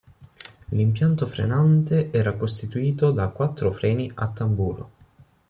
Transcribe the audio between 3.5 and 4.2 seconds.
freni